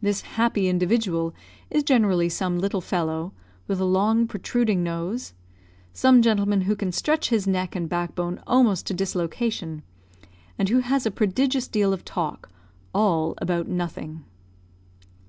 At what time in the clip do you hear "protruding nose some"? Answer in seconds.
4.26-6.20